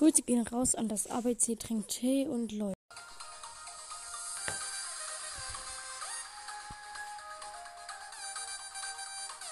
[0.00, 2.79] Grüße gehen raus an das ABC Trinkt Tee und Leute.